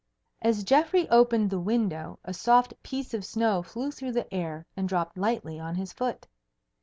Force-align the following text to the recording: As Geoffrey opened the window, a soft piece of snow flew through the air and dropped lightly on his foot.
As 0.41 0.63
Geoffrey 0.63 1.07
opened 1.09 1.51
the 1.51 1.59
window, 1.59 2.17
a 2.25 2.33
soft 2.33 2.73
piece 2.81 3.13
of 3.13 3.23
snow 3.23 3.61
flew 3.61 3.91
through 3.91 4.13
the 4.13 4.33
air 4.33 4.65
and 4.75 4.89
dropped 4.89 5.15
lightly 5.15 5.59
on 5.59 5.75
his 5.75 5.93
foot. 5.93 6.25